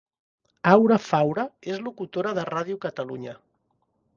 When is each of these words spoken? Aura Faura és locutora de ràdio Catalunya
Aura 0.69 0.95
Faura 1.09 1.45
és 1.75 1.83
locutora 1.89 2.33
de 2.39 2.47
ràdio 2.53 2.81
Catalunya 2.87 3.37